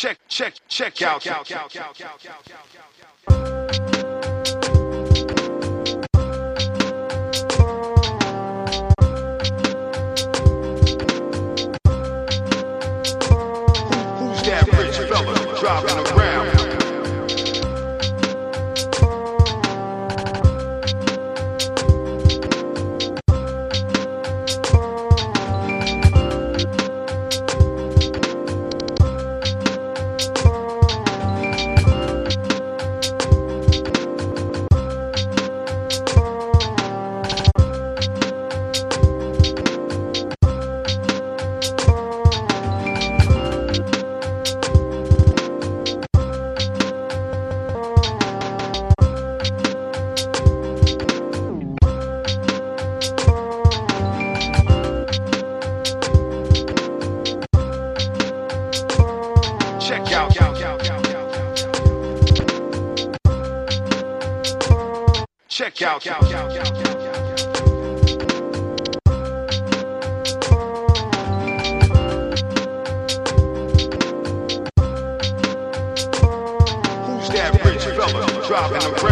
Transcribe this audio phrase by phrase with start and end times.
[0.00, 2.80] check, check, check, check out, out, out, out, out, out, out, out.
[15.60, 16.59] driving around.
[65.60, 66.00] Check out.
[66.00, 66.90] Check out.
[78.50, 79.09] driving the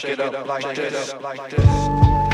[0.00, 2.25] shake it up like this.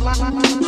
[0.00, 0.65] La la la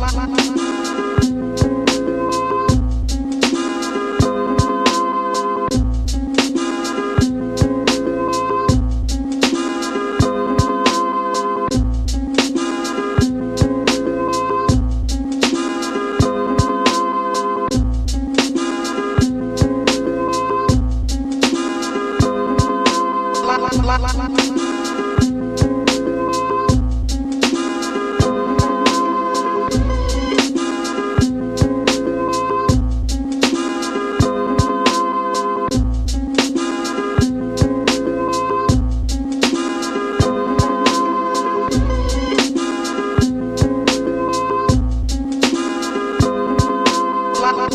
[0.00, 0.49] la